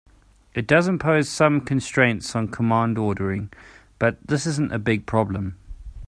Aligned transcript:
It 0.55 0.65
does 0.65 0.87
impose 0.87 1.29
some 1.29 1.61
constraints 1.61 2.35
on 2.35 2.47
command 2.47 2.97
ordering, 2.97 3.51
but 3.99 4.17
this 4.25 4.47
isn't 4.47 4.73
a 4.73 4.79
big 4.79 5.05
problem. 5.05 5.59